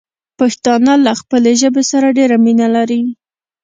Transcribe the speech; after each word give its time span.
پښتانه 0.39 0.93
له 1.05 1.13
خپلې 1.21 1.51
ژبې 1.61 1.83
سره 1.91 2.07
ډېره 2.17 2.35
مينه 2.45 2.67
لري. 2.75 3.01